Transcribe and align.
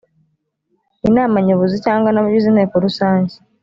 inama 1.07 1.35
nyobozi 1.45 1.75
cyangwa 1.85 2.09
n’abagize 2.11 2.47
inteko 2.49 2.75
rusange 2.85 3.33